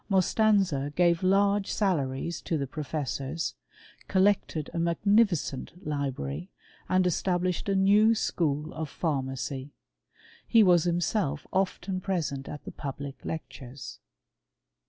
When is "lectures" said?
13.23-13.99